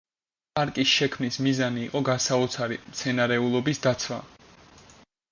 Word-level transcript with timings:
პარკის 0.59 0.93
შექმნის 0.99 1.35
მიზანი 1.47 1.83
იყო 1.87 2.01
გასაოცარი 2.07 2.77
მცენარეულობის 2.85 3.83
დაცვა. 3.85 4.19